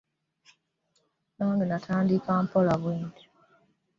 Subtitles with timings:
[1.35, 3.27] Nange natandika mpola bwe ntyo.